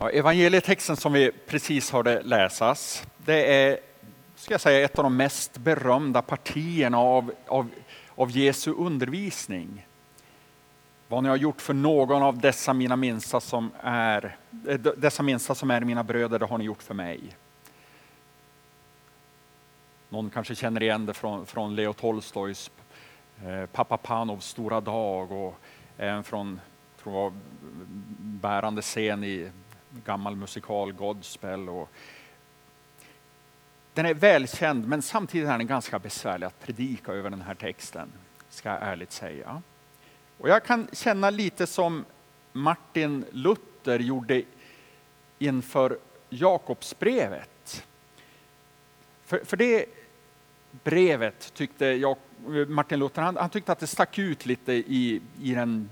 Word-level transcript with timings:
Ja, 0.00 0.10
evangelietexten 0.10 0.96
som 0.96 1.12
vi 1.12 1.30
precis 1.46 1.90
hörde 1.90 2.22
läsas, 2.22 3.06
det 3.16 3.54
är 3.54 3.78
ska 4.34 4.54
jag 4.54 4.60
säga, 4.60 4.84
ett 4.84 4.98
av 4.98 5.02
de 5.02 5.16
mest 5.16 5.58
berömda 5.58 6.22
partierna 6.22 6.98
av, 6.98 7.32
av, 7.46 7.70
av 8.14 8.30
Jesu 8.30 8.72
undervisning. 8.72 9.86
Vad 11.08 11.22
ni 11.22 11.28
har 11.28 11.36
gjort 11.36 11.60
för 11.60 11.74
någon 11.74 12.22
av 12.22 12.38
dessa 12.38 12.72
mina 12.72 12.96
minsta 12.96 13.40
som 13.40 13.70
är, 13.80 14.36
eh, 14.68 14.74
dessa 14.78 15.22
minsta 15.22 15.54
som 15.54 15.70
är 15.70 15.80
mina 15.80 16.04
bröder, 16.04 16.38
det 16.38 16.46
har 16.46 16.58
ni 16.58 16.64
gjort 16.64 16.82
för 16.82 16.94
mig. 16.94 17.20
Någon 20.08 20.30
kanske 20.30 20.54
känner 20.54 20.82
igen 20.82 21.06
det 21.06 21.14
från, 21.14 21.46
från 21.46 21.74
Leo 21.74 21.92
Tolstojs 21.92 22.70
eh, 23.44 23.66
Pappa 23.66 23.96
Panovs 23.96 24.46
stora 24.46 24.80
dag 24.80 25.32
och 25.32 25.58
även 25.96 26.24
från 26.24 26.60
tror 27.02 27.32
bärande 28.18 28.82
scen 28.82 29.24
i 29.24 29.50
gammal 30.04 30.36
musikal 30.36 30.92
Godspell. 30.92 31.68
Och 31.68 31.88
den 33.94 34.06
är 34.06 34.14
välkänd 34.14 34.88
men 34.88 35.02
samtidigt 35.02 35.48
är 35.48 35.58
den 35.58 35.66
ganska 35.66 35.98
besvärlig 35.98 36.46
att 36.46 36.60
predika 36.60 37.12
över 37.12 37.30
den 37.30 37.40
här 37.40 37.54
texten, 37.54 38.12
ska 38.50 38.68
jag 38.68 38.82
ärligt 38.82 39.12
säga. 39.12 39.62
Och 40.38 40.48
jag 40.48 40.64
kan 40.64 40.88
känna 40.92 41.30
lite 41.30 41.66
som 41.66 42.04
Martin 42.52 43.24
Luther 43.30 43.98
gjorde 43.98 44.42
inför 45.38 45.98
Jakobsbrevet. 46.28 47.84
För, 49.24 49.44
för 49.44 49.56
det 49.56 49.86
brevet 50.84 51.54
tyckte 51.54 51.86
jag, 51.86 52.16
Martin 52.68 52.98
Luther, 52.98 53.22
han, 53.22 53.36
han, 53.36 53.50
tyckte 53.50 53.72
att 53.72 53.78
det 53.78 53.86
stack 53.86 54.18
ut 54.18 54.46
lite 54.46 54.72
i, 54.72 55.20
i, 55.42 55.54
den, 55.54 55.90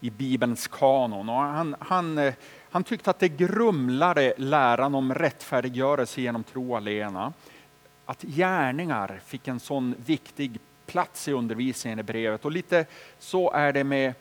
i 0.00 0.10
Bibelns 0.10 0.66
kanon. 0.66 1.28
Och 1.28 1.34
han, 1.34 1.76
han, 1.80 2.18
eh, 2.18 2.34
han 2.74 2.84
tyckte 2.84 3.10
att 3.10 3.18
det 3.18 3.28
grumlade 3.28 4.34
läran 4.36 4.94
om 4.94 5.14
rättfärdiggörelse 5.14 6.20
genom 6.20 6.44
tro 6.44 6.76
alena. 6.76 7.32
Att 8.04 8.22
gärningar 8.22 9.20
fick 9.26 9.48
en 9.48 9.60
sån 9.60 9.94
viktig 10.06 10.60
plats 10.86 11.28
i 11.28 11.32
undervisningen 11.32 11.98
i 11.98 12.02
brevet. 12.02 12.44
Och 12.44 12.52
lite 12.52 12.86
så 13.18 13.50
är 13.50 13.72
det 13.72 13.84
med 13.84 14.14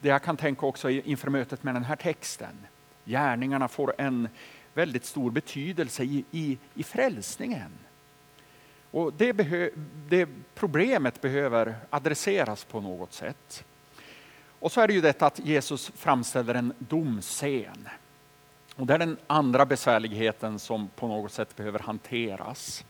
det 0.00 0.08
jag 0.08 0.22
kan 0.22 0.36
tänka 0.36 0.66
också 0.66 0.90
inför 0.90 1.30
mötet 1.30 1.62
med 1.62 1.74
den 1.74 1.84
här 1.84 1.96
texten. 1.96 2.66
Gärningarna 3.04 3.68
får 3.68 3.94
en 3.98 4.28
väldigt 4.74 5.04
stor 5.04 5.30
betydelse 5.30 6.02
i, 6.02 6.24
i, 6.30 6.58
i 6.74 6.82
frälsningen. 6.82 7.72
Och 8.90 9.12
det, 9.12 9.32
behö, 9.32 9.70
det 10.08 10.28
problemet 10.54 11.20
behöver 11.20 11.74
adresseras 11.90 12.64
på 12.64 12.80
något 12.80 13.12
sätt. 13.12 13.64
Och 14.60 14.72
så 14.72 14.80
är 14.80 14.86
det 14.86 14.94
ju 14.94 15.00
detta 15.00 15.26
att 15.26 15.38
Jesus 15.38 15.90
framställer 15.94 16.54
en 16.54 16.72
domscen. 16.78 17.88
Och 18.76 18.86
det 18.86 18.94
är 18.94 18.98
den 18.98 19.16
andra 19.26 19.66
besvärligheten 19.66 20.58
som 20.58 20.88
på 20.88 21.08
något 21.08 21.32
sätt 21.32 21.56
behöver 21.56 21.78
hanteras. 21.78 22.84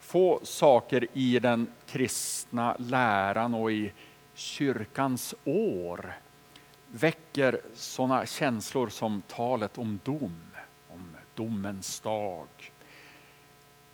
Få 0.00 0.40
saker 0.42 1.06
i 1.12 1.38
den 1.38 1.66
kristna 1.86 2.76
läran 2.78 3.54
och 3.54 3.72
i 3.72 3.92
kyrkans 4.34 5.34
år 5.44 6.14
väcker 6.86 7.60
sådana 7.74 8.26
känslor 8.26 8.88
som 8.88 9.22
talet 9.28 9.78
om 9.78 10.00
dom, 10.04 10.40
om 10.88 11.16
domens 11.34 12.00
dag. 12.00 12.48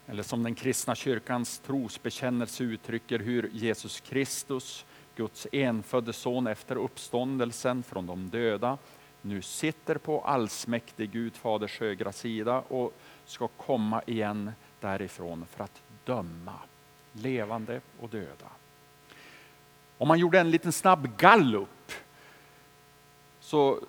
Eller 0.07 0.23
som 0.23 0.43
den 0.43 0.55
kristna 0.55 0.95
kyrkans 0.95 1.59
trosbekännelse 1.59 2.65
uttrycker 2.65 3.19
hur 3.19 3.51
Jesus 3.53 4.01
Kristus 4.01 4.85
Guds 5.19 5.47
enfödde 5.53 6.13
son 6.13 6.47
efter 6.47 6.77
uppståndelsen 6.77 7.83
från 7.83 8.07
de 8.07 8.29
döda 8.29 8.79
nu 9.23 9.43
sitter 9.43 9.99
på 9.99 10.21
allsmäktig 10.21 11.11
Gud 11.11 11.37
faders 11.37 11.81
högra 11.81 12.13
sida 12.13 12.63
och 12.69 12.93
ska 13.25 13.49
komma 13.49 14.03
igen 14.07 14.53
därifrån 14.81 15.47
för 15.51 15.65
att 15.65 15.83
döma 16.05 16.55
levande 17.13 17.81
och 18.01 18.09
döda. 18.09 18.49
Om 19.99 20.09
man 20.09 20.19
gjorde 20.19 20.41
en 20.41 20.51
liten 20.51 20.73
snabb 20.73 21.17
gallup 21.17 21.93
så 23.41 23.81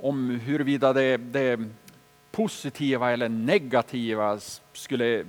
om 0.00 0.30
huruvida 0.30 0.92
det, 0.92 1.16
det 1.16 1.60
positiva 2.30 3.12
eller 3.12 3.28
negativa 3.28 4.40
skulle 4.72 5.24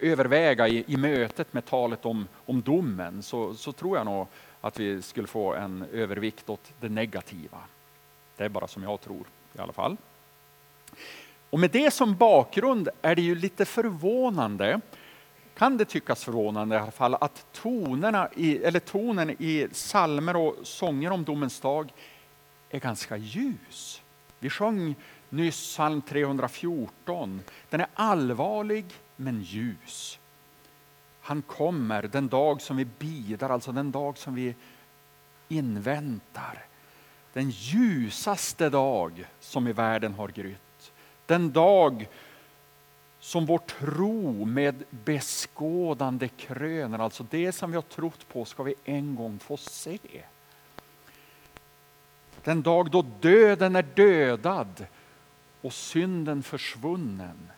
överväga 0.00 0.68
i, 0.68 0.84
i 0.86 0.96
mötet 0.96 1.52
med 1.52 1.64
talet 1.64 2.06
om, 2.06 2.28
om 2.34 2.62
domen 2.62 3.22
så, 3.22 3.54
så 3.54 3.72
tror 3.72 3.96
jag 3.96 4.06
nog 4.06 4.26
att 4.62 4.80
vi 4.80 5.02
skulle 5.02 5.26
få 5.26 5.54
en 5.54 5.84
övervikt 5.92 6.50
åt 6.50 6.72
det 6.80 6.88
negativa. 6.88 7.58
Det 8.36 8.44
är 8.44 8.48
bara 8.48 8.68
som 8.68 8.82
jag 8.82 9.00
tror 9.00 9.26
i 9.54 9.58
alla 9.58 9.72
fall. 9.72 9.96
Och 11.50 11.60
med 11.60 11.70
det 11.70 11.90
som 11.90 12.16
bakgrund 12.16 12.88
är 13.02 13.14
det 13.14 13.22
ju 13.22 13.34
lite 13.34 13.64
förvånande, 13.64 14.80
kan 15.54 15.76
det 15.76 15.84
tyckas 15.84 16.24
förvånande 16.24 16.76
i 16.76 16.78
alla 16.78 16.90
fall, 16.90 17.14
att 17.14 17.46
tonerna 17.52 18.28
i, 18.36 18.58
eller 18.58 18.80
tonen 18.80 19.30
i 19.30 19.68
salmer 19.72 20.36
och 20.36 20.56
sånger 20.62 21.10
om 21.10 21.24
domens 21.24 21.60
dag 21.60 21.92
är 22.70 22.80
ganska 22.80 23.16
ljus. 23.16 24.02
Vi 24.38 24.50
sjöng 24.50 24.94
nyss 25.28 25.56
psalm 25.56 26.02
314. 26.02 27.40
Den 27.70 27.80
är 27.80 27.86
allvarlig 27.94 28.84
men 29.16 29.42
ljus. 29.42 30.18
Han 31.22 31.42
kommer 31.42 32.02
den 32.02 32.28
dag 32.28 32.62
som 32.62 32.76
vi 32.76 32.84
bidar, 32.84 33.50
alltså 33.50 33.72
den 33.72 33.90
dag 33.90 34.18
som 34.18 34.34
vi 34.34 34.54
inväntar. 35.48 36.64
Den 37.32 37.50
ljusaste 37.50 38.68
dag 38.68 39.26
som 39.40 39.68
i 39.68 39.72
världen 39.72 40.14
har 40.14 40.28
grytt. 40.28 40.92
Den 41.26 41.52
dag 41.52 42.08
som 43.20 43.46
vår 43.46 43.58
tro 43.58 44.44
med 44.44 44.84
beskådande 44.90 46.28
kröner, 46.28 46.98
alltså 46.98 47.26
det 47.30 47.52
som 47.52 47.70
vi 47.70 47.76
har 47.76 47.82
trott 47.82 48.28
på 48.28 48.44
ska 48.44 48.62
vi 48.62 48.74
en 48.84 49.14
gång 49.14 49.38
få 49.38 49.56
se. 49.56 49.98
Den 52.44 52.62
dag 52.62 52.90
då 52.90 53.02
döden 53.20 53.76
är 53.76 53.86
dödad 53.94 54.86
och 55.60 55.72
synden 55.72 56.42
försvunnen. 56.42 57.50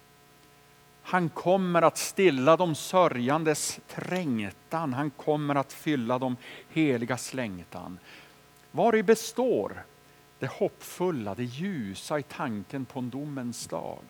Han 1.06 1.28
kommer 1.28 1.82
att 1.82 1.98
stilla 1.98 2.56
de 2.56 2.74
sörjandes 2.74 3.80
trängtan. 3.88 4.92
Han 4.92 5.10
kommer 5.10 5.54
att 5.54 5.72
fylla 5.72 6.18
de 6.18 6.36
heligas 6.68 7.34
längtan. 7.34 7.98
Vari 8.70 9.02
består 9.02 9.84
det 10.38 10.46
hoppfulla, 10.46 11.34
det 11.34 11.44
ljusa 11.44 12.18
i 12.18 12.22
tanken 12.22 12.84
på 12.84 12.98
en 12.98 13.10
domens 13.10 13.66
dag? 13.66 14.04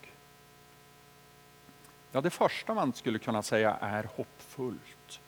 Ja, 2.13 2.21
det 2.21 2.31
första 2.31 2.75
man 2.75 2.93
skulle 2.93 3.19
kunna 3.19 3.43
säga 3.43 3.77
är 3.81 4.09
hoppfullt. 4.17 5.21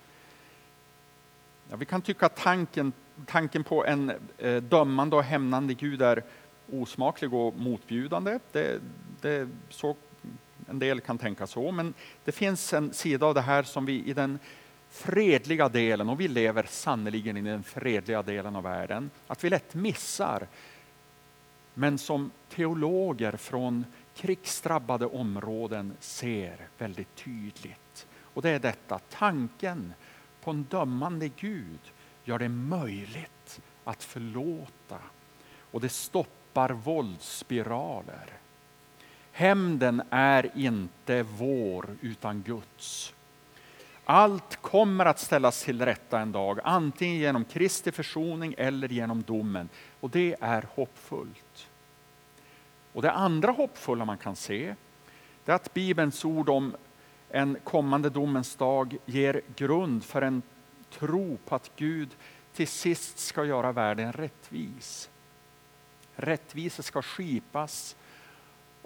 Ja, 1.71 1.77
vi 1.77 1.85
kan 1.85 2.03
tycka 2.03 2.27
att 2.27 2.37
tanken, 2.37 2.93
tanken 3.27 3.65
på 3.65 3.87
en 3.87 4.13
eh, 4.39 4.63
dömande 4.63 5.17
och 5.17 5.23
hämnande 5.23 5.75
Gud 5.75 6.03
är 6.03 6.23
osmaklig 6.73 7.35
och 7.35 7.55
motbjudande. 7.55 8.39
Det, 8.53 8.81
det, 9.21 9.49
så 9.69 9.97
en 10.67 10.79
del 10.79 11.01
kan 11.01 11.19
tänka 11.19 11.47
så, 11.47 11.71
men 11.71 11.95
det 12.25 12.33
finns 12.33 12.73
en 12.73 12.93
sida 12.93 13.27
av 13.27 13.35
det 13.35 13.41
här 13.41 13.63
som 13.63 13.87
vi 13.87 14.05
i 14.05 14.13
den 14.13 14.39
fredliga 14.91 15.69
delen, 15.69 16.09
och 16.09 16.21
vi 16.21 16.29
lever 16.29 16.67
sannerligen 16.69 17.37
i 17.37 17.43
den 17.43 17.63
fredliga 17.63 18.23
delen 18.23 18.57
av 18.57 18.63
världen, 18.63 19.11
att 19.27 19.45
vi 19.45 19.51
lätt 19.51 19.75
missar. 19.75 20.47
Men 21.75 21.99
som 21.99 22.31
teologer 22.49 23.33
från 23.33 23.85
krigsdrabbade 24.15 25.07
områden 25.07 25.97
ser 26.01 26.69
väldigt 26.79 27.15
tydligt. 27.17 28.07
Och 28.21 28.43
det 28.43 28.51
är 28.51 28.59
detta, 28.59 28.99
tanken 28.99 29.95
på 30.43 30.51
en 30.51 30.63
dömande 30.63 31.29
Gud 31.29 31.81
gör 32.25 32.39
det 32.39 32.49
möjligt 32.49 33.61
att 33.85 34.03
förlåta. 34.05 34.99
Och 35.71 35.81
det 35.81 35.89
stoppar 35.89 36.71
våldsspiraler. 36.71 38.33
Hämnden 39.37 40.03
är 40.11 40.51
inte 40.55 41.23
vår 41.23 41.97
utan 42.01 42.43
Guds. 42.43 43.15
Allt 44.05 44.57
kommer 44.57 45.07
att 45.07 45.19
ställas 45.19 45.65
till 45.65 45.85
rätta 45.85 46.21
en 46.21 46.33
dag, 46.33 46.61
antingen 46.65 47.17
genom 47.17 47.45
Kristi 47.45 47.93
försoning 47.93 48.55
eller 48.59 48.89
genom 48.89 49.23
domen. 49.23 49.69
Och 50.01 50.11
det 50.11 50.37
är 50.41 50.67
hoppfullt. 50.75 51.69
Och 52.93 53.03
det 53.03 53.11
andra 53.11 53.53
hoppfulla 53.53 54.05
man 54.05 54.19
kan 54.19 54.37
se, 54.37 54.75
det 55.45 55.53
är 55.53 55.57
att 55.57 55.75
Bibelns 55.75 56.25
ord 56.25 56.49
om 56.49 56.77
en 57.31 57.57
kommande 57.65 58.11
domens 58.11 58.55
dag 58.55 58.97
ger 59.07 59.41
grund 59.57 60.05
för 60.05 60.23
en 60.23 60.43
tro 60.91 61.39
på 61.45 61.55
att 61.55 61.71
Gud 61.77 62.09
till 62.53 62.69
sist 62.69 63.19
ska 63.19 63.45
göra 63.45 63.73
världen 63.73 64.13
rättvis. 64.13 65.11
Rättvisa 66.15 66.83
ska 66.83 67.03
skipas 67.03 67.97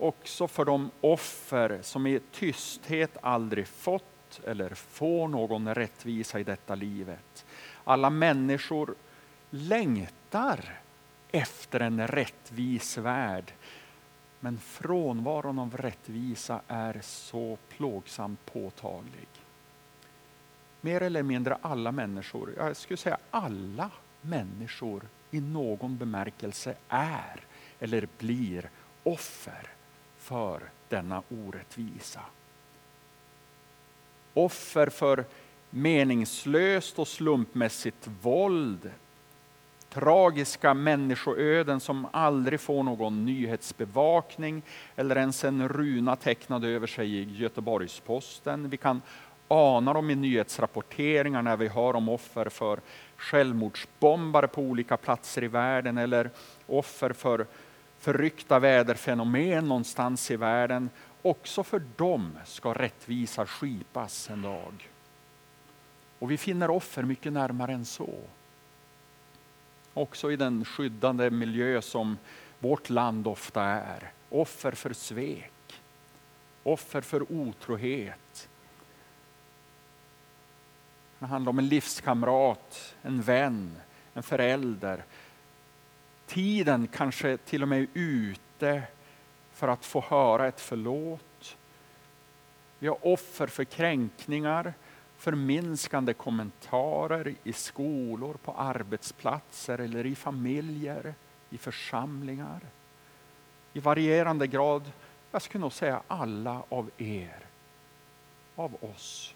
också 0.03 0.49
för 0.49 0.65
de 0.65 0.91
offer 1.01 1.79
som 1.83 2.07
i 2.07 2.21
tysthet 2.33 3.17
aldrig 3.23 3.69
fått 3.69 4.41
eller 4.47 4.75
får 4.75 5.29
någon 5.29 5.75
rättvisa 5.75 6.41
i 6.41 6.45
detta 6.45 6.75
livet. 6.75 7.47
Alla 7.85 8.11
människor 8.11 8.95
längtar 9.51 10.81
efter 11.31 11.81
en 11.81 12.07
rättvis 12.07 12.99
värld. 12.99 13.53
Men 14.41 14.59
frånvaron 14.59 15.59
av 15.59 15.77
rättvisa 15.77 16.61
är 16.69 17.01
så 17.03 17.59
plågsamt 17.69 18.47
påtaglig. 18.47 19.29
Mer 20.81 21.01
eller 21.01 21.23
mindre 21.23 21.59
alla 21.63 21.93
människor, 21.93 22.55
jag 22.57 22.77
skulle 22.77 22.97
säga 22.97 23.19
alla 23.31 23.91
människor 24.21 25.03
i 25.31 25.41
någon 25.41 25.99
bemärkelse 25.99 26.75
är 26.89 27.41
eller 27.81 28.09
blir 28.19 28.71
offer 29.03 29.71
för 30.21 30.61
denna 30.89 31.23
orättvisa. 31.29 32.21
Offer 34.35 34.87
för 34.87 35.25
meningslöst 35.71 36.99
och 36.99 37.09
slumpmässigt 37.09 38.09
våld, 38.23 38.91
tragiska 39.89 40.75
människoöden 40.75 41.81
som 41.81 42.07
aldrig 42.13 42.61
får 42.61 42.83
någon 42.83 43.25
nyhetsbevakning 43.25 44.63
eller 44.97 45.17
ens 45.17 45.45
en 45.45 45.69
runa 45.69 46.17
tecknad 46.17 46.65
över 46.65 46.87
sig 46.87 47.15
i 47.15 47.23
Göteborgs-Posten. 47.23 48.71
Vi 48.71 48.77
kan 48.77 49.03
ana 49.49 49.93
dem 49.93 50.11
i 50.11 50.15
nyhetsrapporteringar 50.15 51.43
när 51.43 51.57
vi 51.57 51.69
hör 51.69 51.97
om 51.97 52.09
offer 52.09 52.49
för 52.49 52.81
självmordsbombare 53.17 54.49
på 54.49 54.63
olika 54.63 54.97
platser 54.97 55.45
i 55.45 55.49
världen 55.49 55.99
eller 55.99 56.31
offer 56.67 57.13
för 57.13 57.47
förryckta 58.01 58.59
väderfenomen 58.59 59.69
någonstans 59.69 60.31
i 60.31 60.37
världen. 60.37 60.91
Också 61.23 61.65
för 61.65 61.83
dem 61.97 62.39
ska 62.45 62.73
rättvisa 62.73 63.47
skipas 63.47 64.31
en 64.31 64.43
dag. 64.43 64.89
Och 66.19 66.31
vi 66.31 66.37
finner 66.37 66.71
offer 66.71 67.03
mycket 67.03 67.33
närmare 67.33 67.73
än 67.73 67.85
så. 67.85 68.15
Också 69.95 70.33
i 70.33 70.37
den 70.37 70.65
skyddande 70.65 71.31
miljö 71.31 71.83
som 71.83 72.19
vårt 72.59 72.91
land 72.91 73.27
ofta 73.27 73.63
är. 73.63 74.13
Offer 74.29 74.73
för 74.73 74.93
svek, 74.93 75.81
offer 76.63 77.01
för 77.01 77.33
otrohet. 77.33 78.49
Det 81.19 81.27
handlar 81.27 81.51
om 81.51 81.59
en 81.59 81.69
livskamrat, 81.69 82.95
en 83.03 83.23
vän, 83.23 83.77
en 84.15 84.23
förälder. 84.23 85.05
Tiden 86.31 86.89
kanske 86.89 87.37
till 87.37 87.63
och 87.63 87.69
med 87.69 87.81
är 87.81 87.87
ute 87.95 88.83
för 89.53 89.69
att 89.69 89.85
få 89.85 90.01
höra 90.01 90.49
ett 90.49 90.61
förlåt. 90.61 91.57
Vi 92.79 92.89
har 92.89 93.07
offer 93.07 93.47
för 93.47 93.65
kränkningar, 93.65 94.75
förminskande 95.17 96.13
kommentarer 96.13 97.35
i 97.45 97.53
skolor, 97.53 98.35
på 98.35 98.53
arbetsplatser 98.53 99.79
eller 99.79 100.07
i 100.07 100.15
familjer, 100.15 101.15
i 101.51 101.59
församlingar. 101.59 102.61
I 103.73 103.81
varierande 103.81 104.47
grad, 104.47 104.93
jag 105.31 105.43
skulle 105.43 105.63
nog 105.63 105.73
säga 105.73 106.03
alla 106.09 106.63
av 106.69 106.91
er, 106.99 107.47
av 108.57 108.77
oss, 108.81 109.35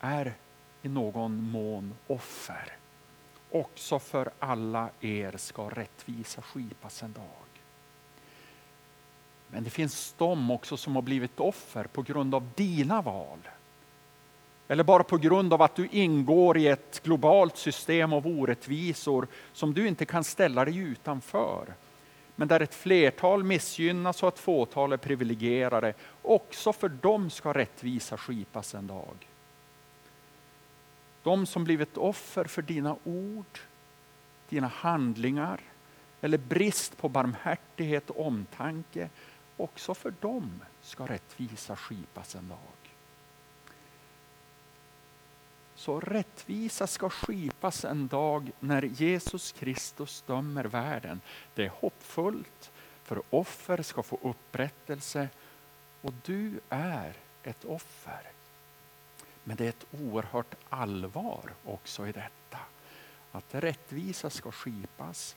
är 0.00 0.34
i 0.82 0.88
någon 0.88 1.50
mån 1.50 1.94
offer. 2.06 2.72
Också 3.50 3.98
för 3.98 4.30
alla 4.38 4.88
er 5.00 5.36
ska 5.36 5.68
rättvisa 5.68 6.42
skipas 6.42 7.02
en 7.02 7.12
dag. 7.12 7.48
Men 9.50 9.64
det 9.64 9.70
finns 9.70 10.14
de 10.18 10.50
också 10.50 10.76
som 10.76 10.94
har 10.94 11.02
blivit 11.02 11.40
offer 11.40 11.84
på 11.84 12.02
grund 12.02 12.34
av 12.34 12.50
dina 12.54 13.02
val. 13.02 13.38
Eller 14.68 14.84
bara 14.84 15.04
på 15.04 15.16
grund 15.16 15.52
av 15.52 15.62
att 15.62 15.74
du 15.74 15.88
ingår 15.92 16.58
i 16.58 16.66
ett 16.66 17.02
globalt 17.02 17.56
system 17.56 18.12
av 18.12 18.26
orättvisor 18.26 19.26
som 19.52 19.74
du 19.74 19.88
inte 19.88 20.04
kan 20.04 20.24
ställa 20.24 20.64
dig 20.64 20.76
utanför. 20.76 21.74
Men 22.36 22.48
där 22.48 22.60
ett 22.60 22.74
flertal 22.74 23.44
missgynnas 23.44 24.22
och 24.22 24.28
ett 24.28 24.38
fåtal 24.38 24.92
är 24.92 24.96
privilegierade. 24.96 25.94
Också 26.22 26.72
för 26.72 26.88
dem 26.88 27.30
ska 27.30 27.52
rättvisa 27.52 28.16
skipas 28.16 28.74
en 28.74 28.86
dag. 28.86 29.27
De 31.28 31.46
som 31.46 31.64
blivit 31.64 31.96
offer 31.96 32.44
för 32.44 32.62
dina 32.62 32.96
ord, 33.04 33.58
dina 34.48 34.66
handlingar 34.66 35.60
eller 36.20 36.38
brist 36.38 36.96
på 36.96 37.08
barmhärtighet 37.08 38.10
och 38.10 38.26
omtanke. 38.26 39.08
Också 39.56 39.94
för 39.94 40.14
dem 40.20 40.62
ska 40.82 41.06
rättvisa 41.06 41.76
skipas 41.76 42.34
en 42.34 42.48
dag. 42.48 42.92
Så 45.74 46.00
rättvisa 46.00 46.86
ska 46.86 47.10
skipas 47.10 47.84
en 47.84 48.08
dag 48.08 48.50
när 48.60 48.82
Jesus 48.82 49.52
Kristus 49.52 50.24
dömer 50.26 50.64
världen. 50.64 51.20
Det 51.54 51.64
är 51.64 51.72
hoppfullt, 51.74 52.70
för 53.02 53.22
offer 53.30 53.82
ska 53.82 54.02
få 54.02 54.18
upprättelse 54.22 55.28
och 56.00 56.12
du 56.24 56.60
är 56.68 57.14
ett 57.42 57.64
offer. 57.64 58.37
Men 59.48 59.56
det 59.56 59.64
är 59.64 59.68
ett 59.68 59.86
oerhört 60.02 60.54
allvar 60.68 61.54
också 61.64 62.08
i 62.08 62.12
detta. 62.12 62.58
Att 63.32 63.54
rättvisa 63.54 64.30
ska 64.30 64.50
skipas, 64.50 65.36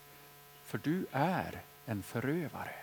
för 0.64 0.78
du 0.78 1.06
är 1.12 1.62
en 1.86 2.04
förövare. 2.04 2.76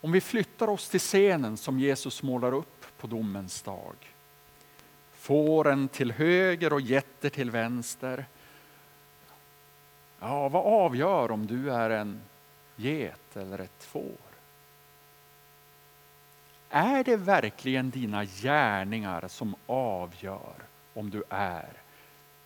Om 0.00 0.12
vi 0.12 0.20
flyttar 0.20 0.68
oss 0.68 0.88
till 0.88 1.00
scenen 1.00 1.56
som 1.56 1.78
Jesus 1.78 2.22
målar 2.22 2.52
upp 2.52 2.86
på 2.98 3.06
domens 3.06 3.62
dag. 3.62 3.96
Fåren 5.12 5.88
till 5.88 6.12
höger 6.12 6.72
och 6.72 6.80
getter 6.80 7.30
till 7.30 7.50
vänster. 7.50 8.26
Ja, 10.20 10.48
vad 10.48 10.66
avgör 10.66 11.30
om 11.30 11.46
du 11.46 11.72
är 11.72 11.90
en 11.90 12.22
get 12.76 13.36
eller 13.36 13.58
ett 13.58 13.84
får? 13.84 14.29
Är 16.72 17.04
det 17.04 17.16
verkligen 17.16 17.90
dina 17.90 18.24
gärningar 18.24 19.28
som 19.28 19.54
avgör 19.66 20.54
om 20.94 21.10
du 21.10 21.22
är 21.28 21.68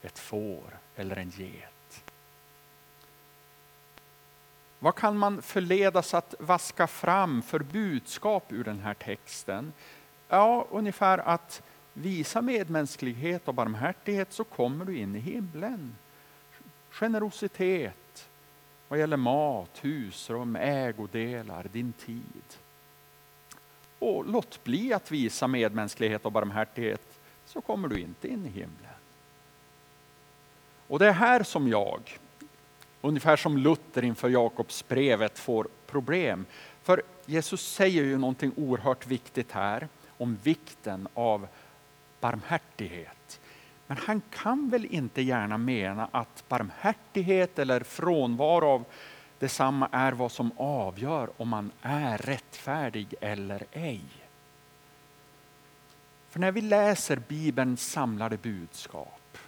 ett 0.03 0.19
får 0.19 0.79
eller 0.97 1.17
en 1.17 1.31
get? 1.31 2.05
Vad 4.79 4.95
kan 4.95 5.19
man 5.19 5.43
förledas 5.43 6.15
att 6.15 6.35
vaska 6.39 6.87
fram 6.87 7.43
för 7.43 7.59
budskap 7.59 8.53
ur 8.53 8.65
den 8.65 8.81
här 8.81 8.95
texten? 8.95 9.73
Ja, 10.29 10.67
ungefär 10.71 11.19
att 11.19 11.63
visa 11.93 12.43
medmänsklighet 12.43 13.49
och 13.49 13.55
barmhärtighet 13.55 14.33
så 14.33 14.45
kommer 14.45 14.85
du 14.85 14.99
in 14.99 15.17
i 15.17 15.19
himlen. 15.19 15.97
Generositet 16.91 18.29
vad 18.89 18.99
gäller 18.99 19.17
mat, 19.17 19.79
husrum, 19.85 20.57
ägodelar, 20.57 21.67
din 21.73 21.93
tid. 21.93 22.59
Och 24.05 24.27
låt 24.27 24.65
bli 24.65 24.93
att 24.93 25.11
visa 25.11 25.47
medmänsklighet 25.47 26.25
och 26.25 26.33
barmhärtighet 26.33 27.19
så 27.47 27.61
kommer 27.61 27.89
du 27.89 28.01
inte 28.01 28.29
in 28.29 28.47
i 28.47 28.49
himlen. 28.49 28.95
Och 30.87 30.99
det 30.99 31.09
är 31.09 31.13
här 31.13 31.43
som 31.43 31.69
jag, 31.69 32.19
ungefär 33.01 33.37
som 33.37 33.59
Luther 33.59 34.05
inför 34.05 34.29
Jakobsbrevet 34.29 35.39
får 35.39 35.69
problem. 35.87 36.47
För 36.83 37.03
Jesus 37.27 37.73
säger 37.73 38.03
ju 38.03 38.19
någonting 38.19 38.53
oerhört 38.57 39.07
viktigt 39.07 39.53
här 39.53 39.89
om 40.09 40.39
vikten 40.43 41.09
av 41.15 41.47
barmhärtighet. 42.21 43.41
Men 43.87 43.97
han 43.97 44.23
kan 44.31 44.71
väl 44.71 44.85
inte 44.85 45.23
gärna 45.23 45.59
mena 45.59 46.09
att 46.13 46.45
barmhärtighet 46.49 47.59
eller 47.59 47.81
frånvaro 47.81 48.67
av 48.67 48.85
detsamma 49.39 49.89
är 49.93 50.13
vad 50.13 50.33
som 50.33 50.53
avgör 50.57 51.31
om 51.37 51.49
man 51.49 51.73
är 51.83 52.19
rättfärdig 52.19 53.15
eller 53.21 53.67
ej. 53.73 54.05
För 56.29 56.41
när 56.41 56.53
vi 56.53 56.61
läser 56.61 57.17
Bibelns 57.17 57.91
samlade 57.91 58.37
budskap 58.37 59.39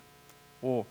och 0.60 0.86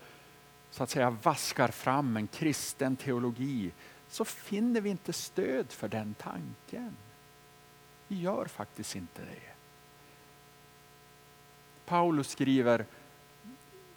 så 0.71 0.83
att 0.83 0.89
säga 0.89 1.09
vaskar 1.09 1.67
fram 1.67 2.17
en 2.17 2.27
kristen 2.27 2.95
teologi 2.95 3.71
så 4.09 4.25
finner 4.25 4.81
vi 4.81 4.89
inte 4.89 5.13
stöd 5.13 5.71
för 5.71 5.87
den 5.87 6.13
tanken. 6.13 6.95
Vi 8.07 8.21
gör 8.21 8.45
faktiskt 8.45 8.95
inte 8.95 9.21
det. 9.21 9.53
Paulus 11.85 12.29
skriver 12.29 12.85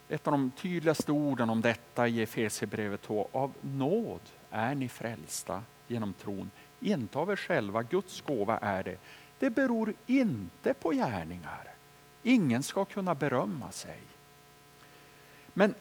ett 0.09 0.26
av 0.26 0.33
de 0.33 0.50
tydligaste 0.50 1.12
orden 1.12 1.50
om 1.50 1.61
detta 1.61 2.09
i 2.09 2.23
Efesierbrevet 2.23 3.02
2. 3.02 3.28
Av 3.33 3.52
nåd 3.61 4.21
är 4.50 4.75
ni 4.75 4.88
frälsta 4.88 5.62
genom 5.87 6.12
tron. 6.12 6.50
Inte 6.81 7.19
av 7.19 7.31
er 7.31 7.37
själva, 7.37 7.83
Guds 7.83 8.21
gåva 8.21 8.59
är 8.59 8.83
det. 8.83 8.97
Det 9.38 9.50
beror 9.50 9.95
inte 10.07 10.75
på 10.75 10.90
gärningar. 10.90 11.75
Ingen 12.23 12.62
ska 12.62 12.85
kunna 12.85 13.14
berömma 13.14 13.71
sig. 13.71 13.99
Men 15.55 15.75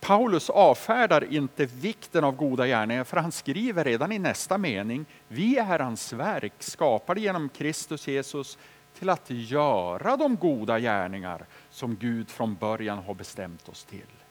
Paulus 0.00 0.50
avfärdar 0.50 1.32
inte 1.32 1.66
vikten 1.66 2.24
av 2.24 2.36
goda 2.36 2.66
gärningar 2.66 3.04
för 3.04 3.16
han 3.16 3.32
skriver 3.32 3.84
redan 3.84 4.12
i 4.12 4.18
nästa 4.18 4.58
mening, 4.58 5.06
vi 5.28 5.58
är 5.58 5.78
hans 5.78 6.12
verk 6.12 6.52
skapade 6.58 7.20
genom 7.20 7.48
Kristus 7.48 8.08
Jesus 8.08 8.58
till 8.98 9.08
att 9.08 9.30
göra 9.30 10.16
de 10.16 10.36
goda 10.36 10.78
gärningar 10.78 11.46
som 11.70 11.96
Gud 11.96 12.30
från 12.30 12.54
början 12.54 12.98
har 12.98 13.14
bestämt 13.14 13.68
oss 13.68 13.84
till. 13.84 14.21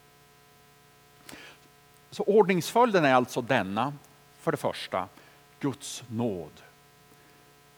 Så 2.12 2.24
ordningsföljden 2.24 3.06
är 3.06 3.14
alltså 3.14 3.42
denna. 3.42 3.94
För 4.40 4.52
det 4.52 4.58
första, 4.58 5.08
Guds 5.60 6.04
nåd. 6.08 6.62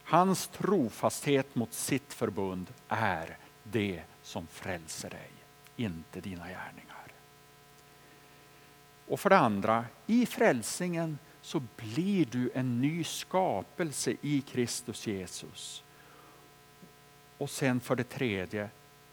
Hans 0.04 0.48
trofasthet 0.48 1.54
mot 1.54 1.72
sitt 1.72 2.14
förbund 2.14 2.66
är 2.88 3.36
det 3.62 4.02
som 4.22 4.46
frälser 4.46 5.10
dig, 5.10 5.30
inte 5.76 6.20
dina 6.20 6.48
gärningar. 6.48 7.06
Och 9.08 9.20
för 9.20 9.30
det 9.30 9.38
andra, 9.38 9.84
i 10.06 10.26
frälsningen 10.26 11.18
så 11.42 11.62
blir 11.76 12.26
du 12.30 12.50
en 12.54 12.80
ny 12.80 13.04
skapelse 13.04 14.16
i 14.20 14.40
Kristus 14.40 15.06
Jesus. 15.06 15.82
Och 17.38 17.50
sen 17.50 17.80
för 17.80 17.96
det 17.96 18.04
tredje, 18.04 18.68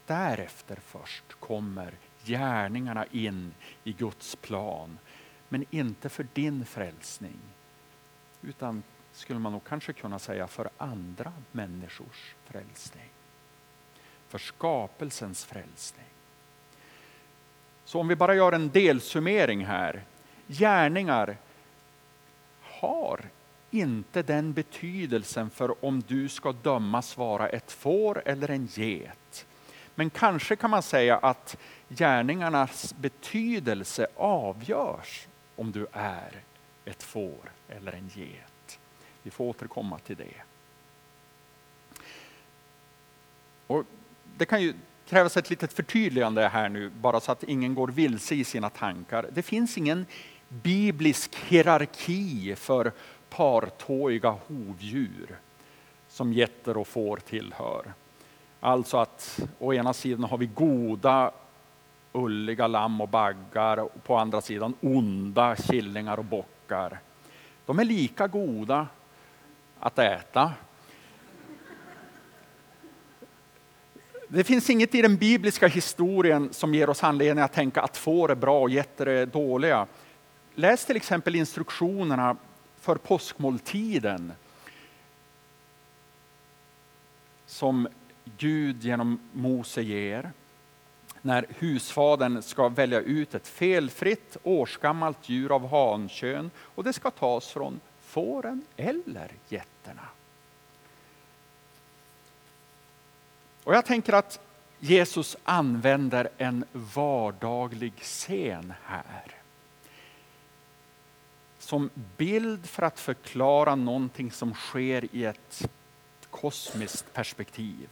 därefter 0.06 0.78
först 0.86 1.24
kommer 1.40 1.94
gärningarna 2.24 3.06
in 3.06 3.54
i 3.84 3.92
Guds 3.92 4.36
plan. 4.36 4.98
Men 5.52 5.64
inte 5.70 6.08
för 6.08 6.26
din 6.32 6.64
frälsning, 6.64 7.38
utan 8.42 8.82
skulle 9.12 9.38
man 9.38 9.52
nog 9.52 9.64
kanske 9.64 9.92
kunna 9.92 10.18
säga 10.18 10.46
för 10.46 10.70
andra 10.78 11.32
människors 11.52 12.34
frälsning. 12.44 13.08
För 14.28 14.38
skapelsens 14.38 15.44
frälsning. 15.44 16.06
Så 17.84 18.00
om 18.00 18.08
vi 18.08 18.16
bara 18.16 18.34
gör 18.34 18.52
en 18.52 18.70
delsummering 18.70 19.64
här. 19.64 20.04
Gärningar 20.46 21.36
har 22.62 23.20
inte 23.70 24.22
den 24.22 24.52
betydelsen 24.52 25.50
för 25.50 25.84
om 25.84 26.02
du 26.08 26.28
ska 26.28 26.52
dömas 26.52 27.16
vara 27.16 27.48
ett 27.48 27.72
får 27.72 28.22
eller 28.24 28.50
en 28.50 28.66
get. 28.66 29.46
Men 29.94 30.10
kanske 30.10 30.56
kan 30.56 30.70
man 30.70 30.82
säga 30.82 31.16
att 31.16 31.56
gärningarnas 31.88 32.94
betydelse 32.94 34.06
avgörs 34.16 35.28
om 35.56 35.72
du 35.72 35.86
är 35.92 36.42
ett 36.84 37.02
får 37.02 37.52
eller 37.68 37.92
en 37.92 38.10
get. 38.14 38.78
Vi 39.22 39.30
får 39.30 39.44
återkomma 39.44 39.98
till 39.98 40.16
det. 40.16 40.42
Och 43.66 43.84
det 44.36 44.46
kan 44.46 44.62
ju 44.62 44.74
krävas 45.06 45.36
ett 45.36 45.50
litet 45.50 45.72
förtydligande 45.72 46.48
här 46.48 46.68
nu, 46.68 46.88
bara 46.88 47.20
så 47.20 47.32
att 47.32 47.42
ingen 47.42 47.74
går 47.74 47.88
vilse 47.88 48.34
i 48.34 48.44
sina 48.44 48.70
tankar. 48.70 49.26
Det 49.32 49.42
finns 49.42 49.78
ingen 49.78 50.06
biblisk 50.48 51.36
hierarki 51.36 52.54
för 52.56 52.92
partåiga 53.30 54.30
hovdjur 54.30 55.38
som 56.08 56.32
getter 56.32 56.76
och 56.76 56.88
får 56.88 57.16
tillhör. 57.16 57.92
Alltså 58.60 58.96
att 58.96 59.40
å 59.58 59.74
ena 59.74 59.92
sidan 59.92 60.24
har 60.24 60.38
vi 60.38 60.46
goda 60.46 61.32
ulliga 62.12 62.66
lamm 62.66 63.00
och 63.00 63.08
baggar 63.08 63.76
och 63.76 64.04
på 64.04 64.16
andra 64.16 64.40
sidan 64.40 64.74
onda 64.80 65.56
killingar 65.56 66.18
och 66.18 66.24
bockar. 66.24 66.98
De 67.66 67.78
är 67.78 67.84
lika 67.84 68.26
goda 68.28 68.86
att 69.78 69.98
äta 69.98 70.52
Det 74.28 74.44
finns 74.44 74.70
inget 74.70 74.94
i 74.94 75.02
den 75.02 75.16
bibliska 75.16 75.66
historien 75.66 76.52
som 76.52 76.74
ger 76.74 76.90
oss 76.90 77.04
anledning 77.04 77.44
att 77.44 77.52
tänka 77.52 77.82
att 77.82 77.96
får 77.96 78.30
är 78.30 78.34
bra 78.34 78.60
och 78.60 78.70
getter 78.70 79.06
är 79.06 79.26
dåliga. 79.26 79.86
Läs 80.54 80.86
till 80.86 80.96
exempel 80.96 81.34
instruktionerna 81.34 82.36
för 82.80 82.96
påskmåltiden 82.96 84.32
som 87.46 87.88
Gud 88.38 88.84
genom 88.84 89.20
Mose 89.32 89.82
ger 89.82 90.32
när 91.22 91.46
husfadern 91.58 92.42
ska 92.42 92.68
välja 92.68 93.00
ut 93.00 93.34
ett 93.34 93.48
felfritt 93.48 94.36
årsgammalt 94.42 95.28
djur 95.28 95.54
av 95.54 95.70
hankön 95.70 96.50
och 96.58 96.84
det 96.84 96.92
ska 96.92 97.10
tas 97.10 97.48
från 97.48 97.80
fåren 98.00 98.64
eller 98.76 99.30
getterna. 99.48 100.08
Och 103.64 103.74
jag 103.74 103.86
tänker 103.86 104.12
att 104.12 104.40
Jesus 104.78 105.36
använder 105.44 106.28
en 106.38 106.64
vardaglig 106.72 107.92
scen 107.96 108.72
här. 108.84 109.36
Som 111.58 111.90
bild 112.16 112.66
för 112.66 112.82
att 112.82 113.00
förklara 113.00 113.74
någonting 113.74 114.32
som 114.32 114.54
sker 114.54 115.14
i 115.14 115.24
ett 115.24 115.70
kosmiskt 116.30 117.12
perspektiv. 117.12 117.88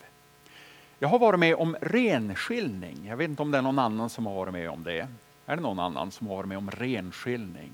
Jag 1.02 1.08
har 1.08 1.18
varit 1.18 1.40
med 1.40 1.54
om 1.54 1.76
renskiljning. 1.80 3.06
Jag 3.06 3.16
vet 3.16 3.30
inte 3.30 3.42
om 3.42 3.50
det 3.50 3.58
är 3.58 3.62
någon 3.62 3.78
annan 3.78 4.10
som 4.10 4.26
har 4.26 4.34
varit 4.34 4.52
med 4.52 4.70
om 4.70 4.82
det. 4.82 5.08
Är 5.46 5.56
det 5.56 5.62
någon 5.62 5.78
annan 5.78 6.10
som 6.10 6.26
har 6.26 6.36
varit 6.36 6.48
med 6.48 6.58
om 6.58 6.70
renskiljning? 6.70 7.72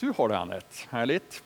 Du 0.00 0.12
har 0.16 0.28
det 0.28 0.38
Anette, 0.38 0.76
härligt. 0.90 1.42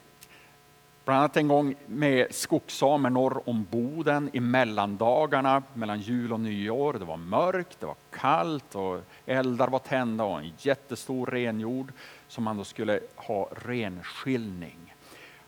Bland 1.05 1.19
annat 1.19 1.37
en 1.37 1.49
gång 1.49 1.75
med 1.87 2.35
skogssamer 2.35 3.11
norr 3.11 3.49
om 3.49 3.67
Boden 3.71 4.31
i 4.33 4.41
mellandagarna 4.41 5.63
mellan 5.75 6.01
jul 6.01 6.33
och 6.33 6.41
nyår. 6.41 6.93
Det 6.93 7.05
var 7.05 7.17
mörkt, 7.17 7.81
det 7.81 7.87
var 7.87 7.97
kallt 8.11 8.75
och 8.75 9.01
eldar 9.27 9.69
var 9.69 9.79
tända 9.79 10.25
och 10.25 10.39
en 10.41 10.53
jättestor 10.59 11.27
renjord 11.27 11.93
som 12.29 12.45
man 12.45 12.57
då 12.57 12.65
skulle 12.65 13.01
ha 13.17 13.49
renskiljning. 13.53 14.95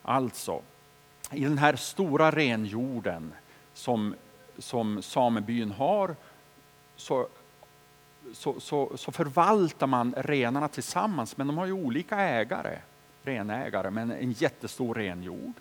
Alltså, 0.02 0.60
i 1.32 1.44
den 1.44 1.58
här 1.58 1.76
stora 1.76 2.30
renjorden 2.30 3.32
som, 3.74 4.14
som 4.60 5.02
samebyn 5.02 5.70
har 5.70 6.16
så, 6.96 7.28
så, 8.32 8.60
så, 8.60 8.96
så 8.96 9.12
förvaltar 9.12 9.86
man 9.86 10.14
renarna 10.16 10.68
tillsammans 10.68 11.36
men 11.36 11.46
de 11.46 11.58
har 11.58 11.66
ju 11.66 11.72
olika 11.72 12.16
ägare 12.18 12.78
renägare 13.22 13.90
men 13.90 14.10
en 14.10 14.32
jättestor 14.32 14.94
renjord. 14.94 15.52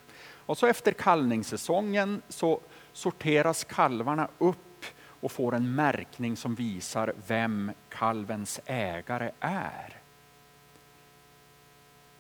Och 0.46 0.58
så 0.58 0.68
efter 0.68 0.91
kallningssäsongen 0.91 2.22
så 2.29 2.60
sorteras 2.94 3.63
kalvarna 3.63 4.27
upp 4.38 4.86
och 5.22 5.32
får 5.32 5.56
en 5.56 5.75
märkning 5.75 6.38
som 6.38 6.56
visar 6.56 7.13
vem 7.27 7.72
kalvens 7.89 8.60
ägare 8.65 9.32
är. 9.39 9.96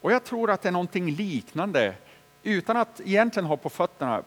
Och 0.01 0.11
jag 0.11 0.23
tror 0.23 0.51
att 0.51 0.61
det 0.61 0.69
är 0.69 0.73
någonting 0.73 1.11
liknande, 1.11 1.95
utan 2.43 2.77
att 2.77 3.01
egentligen 3.01 3.45
ha 3.45 3.57
på 3.57 3.69
fötterna 3.69 4.23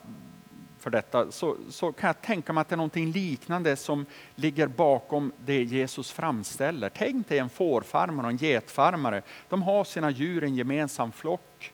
för 0.83 0.89
detta, 0.89 1.31
så, 1.31 1.57
så 1.69 1.91
kan 1.91 2.07
jag 2.07 2.21
tänka 2.21 2.53
mig 2.53 2.61
att 2.61 2.69
det 2.69 2.75
är 2.75 2.77
någonting 2.77 3.11
liknande 3.11 3.75
som 3.75 4.05
ligger 4.35 4.67
bakom 4.67 5.31
det 5.45 5.63
Jesus 5.63 6.11
framställer. 6.11 6.89
Tänk 6.89 7.27
dig 7.27 7.39
en 7.39 7.49
fårfarmare 7.49 8.25
och 8.25 8.31
en 8.31 8.37
getfarmare. 8.37 9.21
De 9.49 9.61
har 9.63 9.83
sina 9.83 10.09
djur 10.09 10.43
i 10.43 10.47
en 10.47 10.55
gemensam 10.55 11.11
flock. 11.11 11.73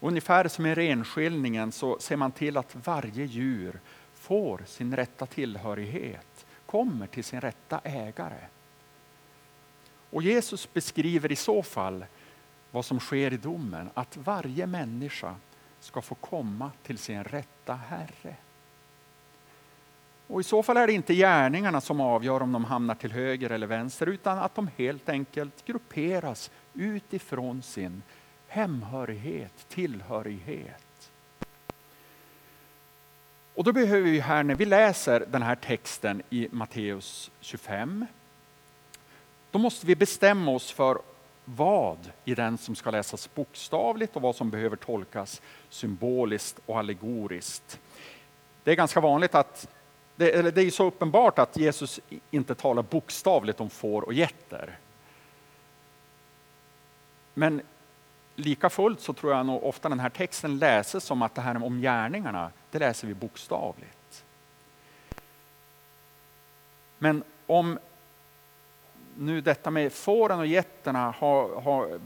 Ungefär 0.00 0.48
som 0.48 0.66
i 0.66 0.74
renskiljningen 0.74 1.72
så 1.72 1.98
ser 1.98 2.16
man 2.16 2.32
till 2.32 2.56
att 2.56 2.76
varje 2.86 3.24
djur 3.24 3.80
får 4.14 4.62
sin 4.66 4.96
rätta 4.96 5.26
tillhörighet, 5.26 6.46
kommer 6.66 7.06
till 7.06 7.24
sin 7.24 7.40
rätta 7.40 7.80
ägare. 7.84 8.46
Och 10.10 10.22
Jesus 10.22 10.72
beskriver 10.72 11.32
i 11.32 11.36
så 11.36 11.62
fall 11.62 12.04
vad 12.70 12.84
som 12.84 13.00
sker 13.00 13.32
i 13.32 13.36
domen, 13.36 13.90
att 13.94 14.16
varje 14.16 14.66
människa 14.66 15.34
ska 15.84 16.00
få 16.00 16.14
komma 16.14 16.70
till 16.82 16.98
sin 16.98 17.24
rätta 17.24 17.74
Herre. 17.74 18.36
Och 20.26 20.40
I 20.40 20.44
så 20.44 20.62
fall 20.62 20.76
är 20.76 20.86
det 20.86 20.92
inte 20.92 21.14
gärningarna 21.14 21.80
som 21.80 22.00
avgör 22.00 22.42
om 22.42 22.52
de 22.52 22.64
hamnar 22.64 22.94
till 22.94 23.12
höger 23.12 23.50
eller 23.50 23.66
vänster 23.66 24.06
utan 24.06 24.38
att 24.38 24.54
de 24.54 24.70
helt 24.76 25.08
enkelt 25.08 25.64
grupperas 25.64 26.50
utifrån 26.74 27.62
sin 27.62 28.02
hemhörighet, 28.48 29.68
tillhörighet. 29.68 31.10
Och 33.54 33.64
då 33.64 33.72
behöver 33.72 34.10
vi 34.10 34.20
här 34.20 34.42
när 34.42 34.54
vi 34.54 34.64
läser 34.64 35.26
den 35.30 35.42
här 35.42 35.54
texten 35.54 36.22
i 36.30 36.48
Matteus 36.50 37.30
25, 37.40 38.06
då 39.50 39.58
måste 39.58 39.86
vi 39.86 39.96
bestämma 39.96 40.50
oss 40.50 40.70
för 40.70 40.98
vad 41.44 42.10
i 42.24 42.34
den 42.34 42.58
som 42.58 42.74
ska 42.74 42.90
läsas 42.90 43.34
bokstavligt 43.34 44.16
och 44.16 44.22
vad 44.22 44.36
som 44.36 44.50
behöver 44.50 44.76
tolkas 44.76 45.42
symboliskt 45.68 46.60
och 46.66 46.78
allegoriskt. 46.78 47.80
Det 48.62 48.70
är 48.70 48.76
ganska 48.76 49.00
vanligt 49.00 49.34
att 49.34 49.68
det, 50.16 50.30
eller 50.30 50.52
det 50.52 50.62
är 50.62 50.70
så 50.70 50.84
uppenbart 50.84 51.38
att 51.38 51.56
Jesus 51.56 52.00
inte 52.30 52.54
talar 52.54 52.82
bokstavligt 52.82 53.60
om 53.60 53.70
får 53.70 54.02
och 54.02 54.12
getter. 54.12 54.78
Men 57.34 57.62
lika 58.34 58.70
fullt 58.70 59.00
så 59.00 59.12
tror 59.12 59.32
jag 59.32 59.46
nog 59.46 59.64
ofta 59.64 59.88
den 59.88 60.00
här 60.00 60.10
texten 60.10 60.58
läses 60.58 61.04
som 61.04 61.22
att 61.22 61.34
det 61.34 61.40
här 61.40 61.64
om 61.64 61.80
gärningarna, 61.80 62.50
det 62.70 62.78
läser 62.78 63.08
vi 63.08 63.14
bokstavligt. 63.14 64.24
Men 66.98 67.22
om 67.46 67.78
nu 69.18 69.40
detta 69.40 69.70
med 69.70 69.92
fåren 69.92 70.38
och 70.38 70.46
getterna 70.46 71.10
har, 71.18 71.60
har, 71.60 72.00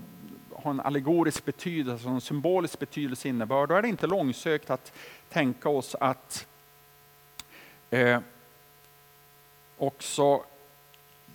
har 0.54 0.70
en 0.70 0.80
allegorisk 0.80 1.44
betydelse, 1.44 2.08
en 2.08 2.20
symbolisk 2.20 2.78
betydelse 2.78 3.28
innebörd, 3.28 3.68
då 3.68 3.74
är 3.74 3.82
det 3.82 3.88
inte 3.88 4.06
långsökt 4.06 4.70
att 4.70 4.92
tänka 5.28 5.68
oss 5.68 5.94
att 5.94 6.46
Eh, 7.90 8.20
också 9.78 10.44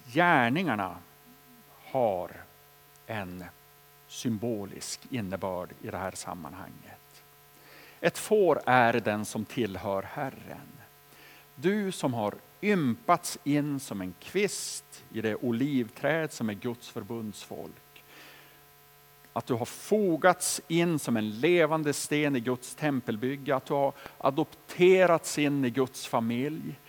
gärningarna 0.06 0.98
har 1.92 2.32
en 3.08 3.44
symbolisk 4.08 5.00
innebörd 5.10 5.70
i 5.82 5.88
det 5.88 5.98
här 5.98 6.12
sammanhanget. 6.12 7.24
Ett 8.00 8.18
får 8.18 8.62
är 8.66 8.94
den 8.94 9.26
som 9.26 9.46
tillhör 9.46 10.02
Herren. 10.02 10.78
Du 11.56 11.92
som 11.92 12.14
har 12.14 12.34
ympats 12.64 13.38
in 13.44 13.80
som 13.80 14.02
en 14.02 14.14
kvist 14.20 15.04
i 15.14 15.22
det 15.22 15.36
olivträd 15.36 16.32
som 16.32 16.50
är 16.50 16.54
Guds 16.54 16.90
förbundsfolk. 16.90 18.04
Att 19.34 19.46
du 19.46 19.54
har 19.54 19.66
fogats 19.66 20.62
in 20.68 21.00
som 21.00 21.18
en 21.18 21.40
levande 21.40 21.94
sten 21.94 22.36
i 22.36 22.40
Guds 22.40 22.76
tempelbygge, 22.76 23.56
att 23.56 23.66
du 23.66 23.74
har 23.74 23.94
adopterats 24.18 25.40
in 25.40 25.66
i 25.66 25.70
Guds 25.70 26.08
familj, 26.08 26.80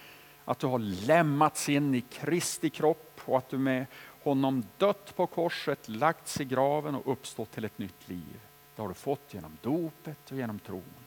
att 0.45 0.59
du 0.59 0.67
har 0.67 0.79
lämmats 0.79 1.69
in 1.69 1.95
i 1.95 2.01
Kristi 2.01 2.71
kropp 2.71 3.21
och 3.25 3.39
att 3.39 3.49
du 3.49 3.59
med 3.59 3.87
honom 4.23 4.65
dött 4.79 5.17
på 5.17 5.27
korset, 5.27 5.89
lagts 5.89 6.41
i 6.41 6.45
graven 6.45 6.95
och 6.95 7.13
uppstått 7.13 7.53
till 7.53 7.65
ett 7.65 7.79
nytt 7.79 8.09
liv. 8.09 8.41
Det 8.77 8.83
har 8.83 8.89
du 8.89 8.95
fått 8.95 9.35
genom 9.35 9.57
dopet 9.63 10.31
och 10.31 10.37
genom 10.37 10.59
tron. 10.59 11.04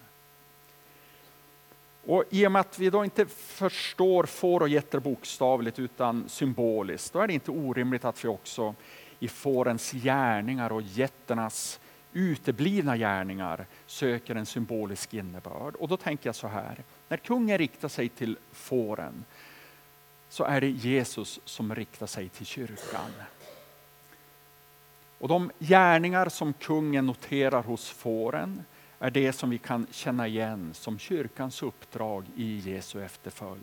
Och 2.08 2.24
I 2.30 2.48
och 2.48 2.52
med 2.52 2.60
att 2.60 2.80
vi 2.80 2.90
då 2.90 3.04
inte 3.04 3.26
förstår 3.26 4.24
får 4.24 4.60
och 4.60 4.70
getter 4.70 5.00
bokstavligt 5.00 5.80
utan 5.80 6.30
symboliskt, 6.30 7.14
då 7.14 7.20
är 7.20 7.28
det 7.28 7.34
inte 7.34 7.52
orimligt 7.52 8.06
att 8.06 8.24
vi 8.24 8.28
också 8.28 8.76
i 9.20 9.28
fårens 9.28 9.92
gärningar 9.92 10.72
och 10.72 10.82
getternas 10.82 11.80
uteblivna 12.14 12.98
gärningar 12.98 13.66
söker 13.86 14.36
en 14.36 14.46
symbolisk 14.46 15.14
innebörd. 15.14 15.76
Och 15.76 15.88
då 15.88 15.98
tänker 15.98 16.28
jag 16.28 16.36
så 16.36 16.48
här, 16.48 16.84
när 17.08 17.18
kungen 17.18 17.58
riktar 17.58 17.88
sig 17.88 18.10
till 18.10 18.38
fåren 18.52 19.26
så 20.30 20.44
är 20.44 20.62
det 20.62 20.70
Jesus 20.70 21.40
som 21.46 21.76
riktar 21.76 22.08
sig 22.08 22.30
till 22.30 22.46
kyrkan. 22.46 23.12
Och 25.20 25.28
de 25.28 25.52
gärningar 25.60 26.30
som 26.30 26.54
kungen 26.54 27.06
noterar 27.06 27.64
hos 27.64 27.90
fåren 27.90 28.64
är 29.00 29.12
det 29.12 29.34
som 29.34 29.50
vi 29.50 29.58
kan 29.58 29.88
känna 29.92 30.28
igen 30.28 30.74
som 30.74 31.00
kyrkans 31.00 31.64
uppdrag 31.64 32.26
i 32.36 32.58
Jesu 32.58 33.04
efterföljd. 33.04 33.62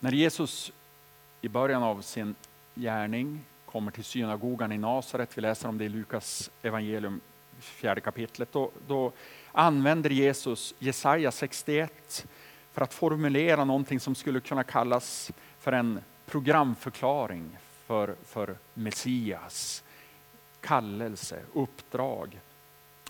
När 0.00 0.12
Jesus 0.12 0.72
i 1.40 1.48
början 1.48 1.82
av 1.82 2.02
sin 2.02 2.34
gärning 2.74 3.44
kommer 3.66 3.90
till 3.90 4.04
synagogan 4.04 4.72
i 4.72 4.78
Nasaret, 4.78 5.38
vi 5.38 5.42
läser 5.42 5.68
om 5.68 5.78
det 5.78 5.84
i 5.84 5.88
Lukas 5.88 6.50
evangelium, 6.62 7.20
fjärde 7.60 8.00
kapitlet, 8.00 8.52
då, 8.52 8.70
då 8.86 9.12
använder 9.52 10.10
Jesus 10.10 10.74
Jesaja 10.78 11.32
61 11.32 12.26
för 12.72 12.82
att 12.82 12.94
formulera 12.94 13.64
någonting 13.64 14.00
som 14.00 14.14
skulle 14.14 14.40
kunna 14.40 14.64
kallas 14.64 15.32
för 15.58 15.72
en 15.72 16.00
programförklaring 16.26 17.58
för, 17.86 18.14
för 18.24 18.56
Messias 18.74 19.84
kallelse, 20.60 21.40
uppdrag. 21.52 22.40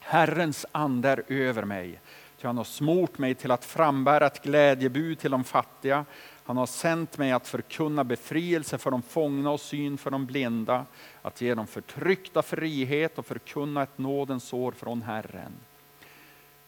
Herrens 0.07 0.67
ande 0.73 1.09
är 1.09 1.33
över 1.33 1.65
mig, 1.65 2.01
ty 2.41 2.47
han 2.47 2.57
har 2.57 2.65
smort 2.65 3.19
mig 3.19 3.35
till 3.35 3.51
att 3.51 3.65
frambära 3.65 4.27
ett 4.27 4.43
glädjebud 4.43 5.19
till 5.19 5.31
de 5.31 5.45
fattiga. 5.45 6.05
Han 6.45 6.57
har 6.57 6.67
sänt 6.67 7.19
mig 7.19 7.33
att 7.33 7.49
förkunna 7.49 8.05
befrielse 8.05 8.79
för 8.79 8.91
de 8.91 9.03
fångna 9.03 9.51
och 9.51 9.61
syn 9.61 9.99
för 9.99 10.11
de 10.11 10.27
blinda, 10.27 10.87
att 11.23 11.41
ge 11.41 11.55
de 11.55 11.67
förtryckta 11.67 12.43
frihet 12.43 13.19
och 13.19 13.27
förkunna 13.27 13.83
ett 13.83 13.99
nådens 13.99 14.53
år 14.53 14.73
från 14.73 15.03
Herren. 15.03 15.53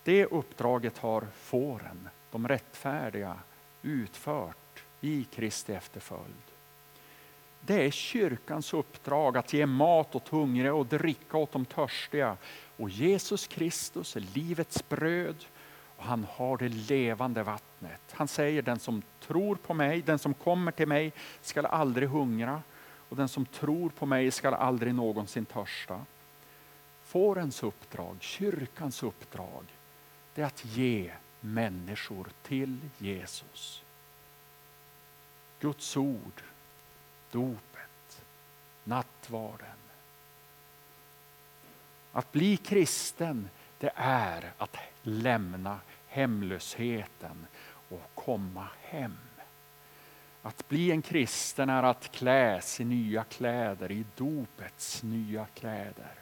Det 0.05 0.27
uppdraget 0.27 0.99
har 0.99 1.27
fåren, 1.41 2.09
de 2.31 2.49
rättfärdiga, 2.49 3.35
utfört 3.83 4.83
i 5.01 5.25
Kristi 5.25 5.75
efterföljd. 5.75 6.56
Det 7.67 7.85
är 7.87 7.91
kyrkans 7.91 8.75
uppdrag 8.75 9.37
att 9.37 9.53
ge 9.53 9.67
mat 9.67 10.15
åt 10.15 10.29
hungriga 10.29 10.75
och 10.75 10.87
dricka 10.87 11.37
åt 11.37 11.53
de 11.53 11.65
törstiga. 11.65 12.37
Och 12.77 12.91
Jesus 12.91 13.47
Kristus 13.47 14.17
är 14.17 14.21
livets 14.21 14.89
bröd 14.89 15.45
och 15.97 16.05
han 16.05 16.27
har 16.31 16.57
det 16.57 16.69
levande 16.69 17.43
vattnet. 17.43 18.01
Han 18.11 18.29
säger 18.29 18.63
den 18.63 18.79
som 18.79 19.03
tror 19.21 19.57
på 19.57 19.75
mig, 19.75 20.03
den 20.03 20.19
som 20.19 20.35
kommer 20.35 20.73
till 20.73 20.89
mig 20.89 21.13
skall 21.43 21.67
aldrig 21.67 22.09
hungra 22.09 22.63
och 23.09 23.17
den 23.17 23.29
som 23.29 23.47
tror 23.47 23.91
på 23.91 24.07
mig 24.07 24.31
skall 24.31 24.55
aldrig 24.55 24.95
någonsin 24.95 25.45
törsta. 25.45 26.01
Fårens 27.05 27.63
uppdrag, 27.63 28.17
kyrkans 28.21 29.03
uppdrag, 29.03 29.65
det 30.35 30.43
är 30.43 30.47
att 30.47 30.65
ge 30.65 31.13
människor 31.41 32.27
till 32.43 32.79
Jesus. 32.99 33.83
Guds 35.61 35.97
ord, 35.97 36.43
dopet, 37.31 38.23
nattvarden. 38.85 39.69
Att 42.13 42.33
bli 42.33 42.57
kristen, 42.57 43.49
det 43.79 43.93
är 43.95 44.53
att 44.59 44.77
lämna 45.03 45.81
hemlösheten 46.07 47.47
och 47.89 48.11
komma 48.15 48.69
hem. 48.81 49.17
Att 50.43 50.69
bli 50.69 50.91
en 50.91 51.03
kristen 51.03 51.71
är 51.71 51.83
att 51.83 52.13
kläs 52.13 52.81
i 52.81 52.85
nya 52.85 53.25
kläder, 53.25 53.93
i 53.93 54.05
dopets 54.17 55.03
nya 55.03 55.47
kläder. 55.55 56.15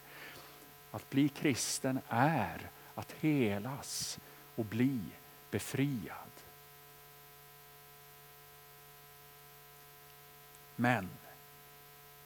Att 0.90 1.10
bli 1.10 1.28
kristen 1.28 2.00
är 2.08 2.68
att 2.94 3.12
helas 3.12 4.18
och 4.54 4.64
bli 4.64 5.00
befriad. 5.50 6.33
Men 10.76 11.08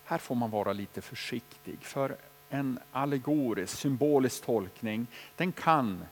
här 0.04 0.18
får 0.18 0.34
man 0.34 0.50
vara 0.50 0.72
lite 0.72 1.00
försiktig 1.00 1.78
för 1.80 2.16
en 2.50 2.78
allegorisk, 2.92 3.78
symbolisk 3.78 4.44
tolkning 4.44 5.06
den 5.36 5.52
kan 5.52 6.04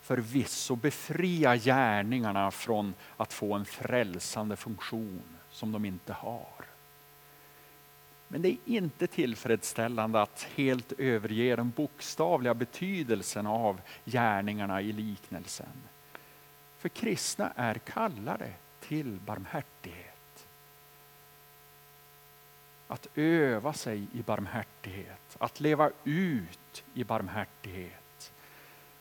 förvisso 0.00 0.76
befria 0.76 1.56
gärningarna 1.56 2.50
från 2.50 2.94
att 3.16 3.32
få 3.32 3.54
en 3.54 3.64
frälsande 3.64 4.56
funktion 4.56 5.22
som 5.50 5.72
de 5.72 5.84
inte 5.84 6.12
har. 6.12 6.64
Men 8.28 8.42
det 8.42 8.48
är 8.48 8.56
inte 8.64 9.06
tillfredsställande 9.06 10.22
att 10.22 10.48
helt 10.54 10.92
överge 10.92 11.56
den 11.56 11.70
bokstavliga 11.70 12.54
betydelsen 12.54 13.46
av 13.46 13.80
gärningarna 14.04 14.82
i 14.82 14.92
liknelsen. 14.92 15.82
För 16.78 16.88
kristna 16.88 17.52
är 17.56 17.74
kallade 17.74 18.52
till 18.80 19.18
barmhärtighet. 19.26 19.97
Att 22.88 23.06
öva 23.14 23.72
sig 23.72 24.06
i 24.12 24.22
barmhärtighet, 24.22 25.36
att 25.38 25.60
leva 25.60 25.90
ut 26.04 26.84
i 26.94 27.04
barmhärtighet. 27.04 28.32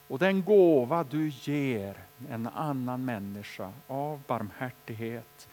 Och 0.07 0.19
den 0.19 0.43
gåva 0.43 1.03
du 1.03 1.29
ger 1.29 1.97
en 2.29 2.47
annan 2.47 3.05
människa 3.05 3.73
av 3.87 4.21
barmhärtighet 4.27 5.47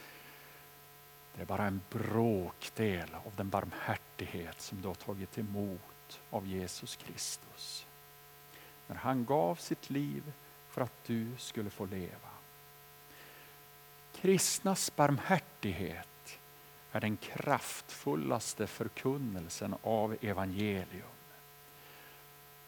det 1.37 1.43
är 1.43 1.47
bara 1.47 1.67
en 1.67 1.81
bråkdel 1.91 3.15
av 3.15 3.33
den 3.37 3.49
barmhärtighet 3.49 4.61
som 4.61 4.81
du 4.81 4.89
har 4.89 4.95
tagit 4.95 5.39
emot 5.39 6.21
av 6.31 6.47
Jesus 6.47 6.97
Kristus. 6.97 7.87
När 8.87 8.97
han 8.97 9.25
gav 9.25 9.55
sitt 9.55 9.91
liv 9.91 10.33
för 10.69 10.81
att 10.81 11.05
du 11.07 11.29
skulle 11.39 11.71
få 11.71 11.87
leva. 11.87 12.29
Kristnas 14.17 14.97
barmhärtighet 14.97 16.09
är 16.95 17.01
den 17.01 17.17
kraftfullaste 17.17 18.67
förkunnelsen 18.67 19.75
av 19.83 20.17
evangelium. 20.21 21.09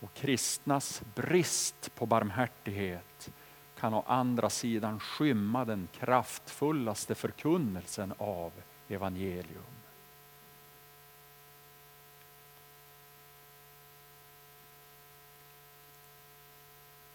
Och 0.01 0.15
kristnas 0.15 1.03
brist 1.15 1.95
på 1.95 2.07
barmhärtighet 2.07 3.31
kan 3.79 3.95
å 3.95 4.05
andra 4.07 4.51
sidan 4.51 5.01
skymma 5.01 5.65
den 5.65 5.89
kraftfullaste 5.99 7.15
förkunnelsen 7.15 8.15
av 8.19 8.53
evangelium. 8.89 9.63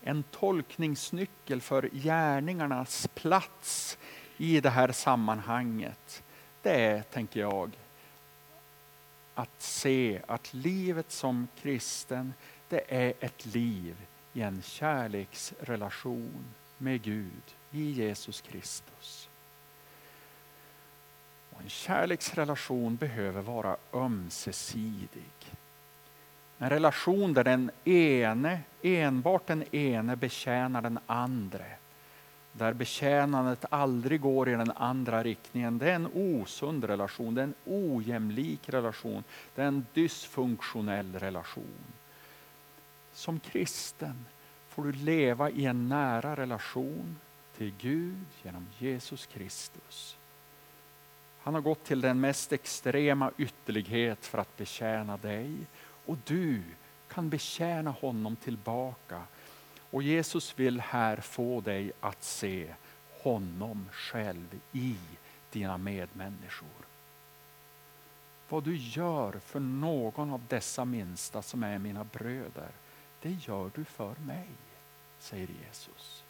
En 0.02 0.24
tolkningsnyckel 0.24 1.62
för 1.62 1.90
gärningarnas 1.94 3.08
plats 3.08 3.98
i 4.38 4.62
det 4.62 4.70
här 4.70 4.92
sammanhanget 4.92 6.24
det 6.62 6.72
är, 6.72 7.02
tänker 7.02 7.40
jag, 7.40 7.72
att 9.34 9.62
se 9.62 10.22
att 10.28 10.54
livet 10.54 11.12
som 11.12 11.48
kristen 11.62 12.34
det 12.70 12.84
är 12.88 13.14
ett 13.20 13.46
liv 13.46 13.96
i 14.34 14.42
en 14.42 14.62
kärleksrelation 14.62 16.46
med 16.78 17.02
Gud 17.02 17.44
i 17.72 17.92
Jesus 17.92 18.42
Kristus. 18.42 19.30
Och 21.50 21.62
en 21.62 21.70
kärleksrelation 21.70 22.96
behöver 22.96 23.42
vara 23.42 23.78
ömsesidig. 23.94 25.52
En 26.58 26.70
relation 26.70 27.34
där 27.34 27.44
den 27.44 27.72
ene, 27.84 28.60
enbart 28.82 29.48
den 29.48 29.76
ene 29.76 30.16
betjänar 30.16 30.82
den 30.82 31.00
andra 31.06 31.66
där 32.54 32.74
betjänandet 32.74 33.66
aldrig 33.70 34.22
går 34.22 34.50
i 34.50 34.52
den 34.52 34.72
andra 34.72 35.24
riktningen. 35.24 35.78
Det 35.78 35.92
är 35.92 35.96
en 35.96 36.10
osund 36.14 36.84
relation, 36.84 37.36
det 37.36 37.42
är 37.42 37.44
en 37.44 37.54
ojämlik 37.66 38.70
relation, 38.70 39.24
det 39.56 39.62
är 39.62 39.68
en 39.68 39.86
dysfunktionell 39.94 41.20
relation. 41.20 41.94
Som 43.14 43.40
kristen 43.40 44.26
får 44.70 44.84
du 44.84 44.92
leva 44.92 45.50
i 45.50 45.66
en 45.66 45.90
nära 45.90 46.36
relation 46.36 47.18
till 47.58 47.74
Gud 47.78 48.26
genom 48.44 48.68
Jesus 48.78 49.26
Kristus. 49.26 50.18
Han 51.44 51.54
har 51.54 51.62
gått 51.62 51.84
till 51.84 52.02
den 52.02 52.20
mest 52.20 52.54
extrema 52.54 53.32
ytterlighet 53.38 54.26
för 54.26 54.38
att 54.38 54.58
betjäna 54.58 55.18
dig 55.18 55.56
och 56.06 56.18
du 56.26 56.62
kan 57.08 57.30
betjäna 57.30 57.92
honom 57.92 58.36
tillbaka. 58.36 59.22
Och 59.92 60.04
Jesus 60.04 60.60
vill 60.60 60.82
här 60.82 61.18
få 61.18 61.62
dig 61.62 61.92
att 62.00 62.24
se 62.24 62.74
honom 63.22 63.90
själv 63.92 64.60
i 64.72 64.96
dina 65.52 65.78
medmänniskor. 65.78 66.68
Vad 68.50 68.64
du 68.64 68.78
gör 68.78 69.32
för 69.32 69.60
någon 69.60 70.34
av 70.34 70.42
dessa 70.48 70.86
minsta 70.86 71.42
som 71.42 71.64
är 71.64 71.80
mina 71.80 72.04
bröder, 72.04 72.72
det 73.22 73.32
gör 73.32 73.72
du 73.76 73.86
för 73.86 74.16
mig, 74.16 74.48
säger 75.20 75.48
Jesus. 75.66 76.24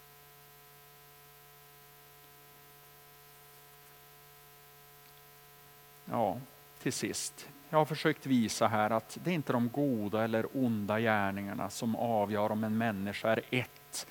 Ja, 6.06 6.39
till 6.82 6.93
sist. 6.93 7.47
Jag 7.72 7.78
har 7.78 7.86
försökt 7.86 8.26
visa 8.26 8.68
här 8.68 8.90
att 8.90 9.18
det 9.24 9.30
är 9.30 9.36
inte 9.36 9.54
de 9.54 9.70
goda 9.70 10.24
eller 10.24 10.46
onda 10.54 11.00
gärningarna 11.00 11.70
som 11.70 11.96
avgör 11.96 12.52
om 12.52 12.64
en 12.64 12.78
människa 12.78 13.30
är 13.30 13.42
ett. 13.50 14.08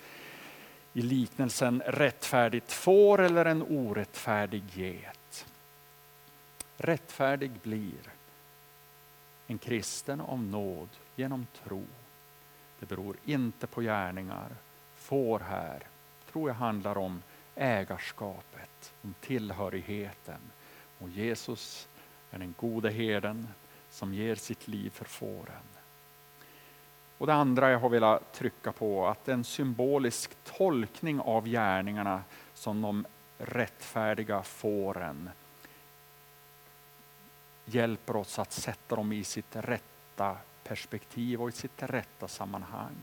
I 0.93 1.03
liknelsen 1.03 1.83
rättfärdigt 1.87 2.73
får 2.73 3.21
eller 3.21 3.45
en 3.45 3.63
orättfärdig 3.63 4.63
get. 4.75 5.47
Rättfärdig 6.77 7.51
blir 7.63 8.13
en 9.47 9.59
kristen 9.59 10.21
av 10.21 10.43
nåd 10.43 10.89
genom 11.17 11.47
tro. 11.65 11.85
Det 12.79 12.87
beror 12.87 13.17
inte 13.25 13.67
på 13.67 13.81
gärningar. 13.81 14.49
Får 14.95 15.41
här 15.41 15.83
tror 16.33 16.49
jag 16.51 16.55
handlar 16.55 16.99
om 16.99 17.23
ägarskapet, 17.55 18.93
om 19.03 19.15
tillhörigheten. 19.21 20.41
Och 20.99 21.09
Jesus 21.09 21.89
är 22.31 22.39
den 22.39 22.55
gode 22.59 22.91
herden 22.91 23.49
som 23.91 24.15
ger 24.15 24.35
sitt 24.35 24.69
liv 24.69 24.91
för 24.91 25.05
fåren. 25.05 25.63
Och 27.19 27.27
det 27.27 27.35
andra 27.35 27.71
jag 27.71 27.79
har 27.79 27.89
velat 27.89 28.33
trycka 28.33 28.73
på, 28.73 29.07
att 29.09 29.29
en 29.29 29.45
symbolisk 29.45 30.31
tolkning 30.45 31.21
av 31.21 31.47
gärningarna 31.47 32.23
som 32.55 32.83
de 32.83 33.07
rättfärdiga 33.39 34.43
fåren 34.43 35.31
hjälper 37.65 38.17
oss 38.17 38.39
att 38.39 38.53
sätta 38.53 38.97
dem 38.97 39.13
i 39.13 39.25
sitt 39.25 39.57
rätta 39.57 40.37
perspektiv 40.65 41.43
och 41.43 41.49
i 41.49 41.53
sitt 41.53 41.83
rätta 41.83 42.29
sammanhang. 42.29 42.97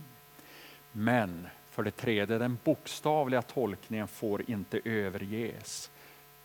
Men 0.91 1.47
för 1.69 1.83
det 1.83 1.91
tredje, 1.91 2.37
den 2.37 2.57
bokstavliga 2.63 3.41
tolkningen 3.41 4.07
får 4.07 4.49
inte 4.51 4.81
överges. 4.85 5.91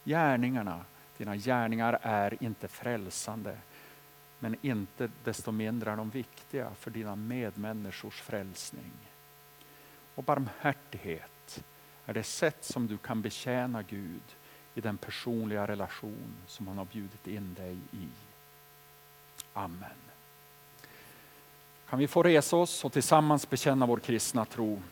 Gärningarna 0.04 0.84
dina 1.22 1.36
gärningar 1.36 1.98
är 2.02 2.42
inte 2.42 2.68
frälsande, 2.68 3.56
men 4.38 4.56
inte 4.62 5.10
desto 5.24 5.52
mindre 5.52 5.90
är 5.90 5.96
de 5.96 6.10
viktiga 6.10 6.70
för 6.74 6.90
dina 6.90 7.16
medmänniskors 7.16 8.20
frälsning. 8.20 8.92
Och 10.14 10.24
barmhärtighet 10.24 11.64
är 12.06 12.14
det 12.14 12.22
sätt 12.22 12.64
som 12.64 12.86
du 12.86 12.98
kan 12.98 13.22
betjäna 13.22 13.82
Gud 13.82 14.22
i 14.74 14.80
den 14.80 14.98
personliga 14.98 15.66
relation 15.66 16.34
som 16.46 16.68
han 16.68 16.78
har 16.78 16.84
bjudit 16.84 17.26
in 17.26 17.54
dig 17.54 17.76
i. 17.92 18.08
Amen. 19.52 20.00
Kan 21.88 21.98
vi 21.98 22.08
få 22.08 22.22
resa 22.22 22.56
oss 22.56 22.84
och 22.84 22.92
tillsammans 22.92 23.50
bekänna 23.50 23.86
vår 23.86 23.98
kristna 23.98 24.44
tro 24.44 24.82